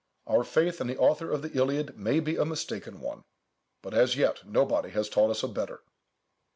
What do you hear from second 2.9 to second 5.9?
one, but as yet nobody has taught us a better.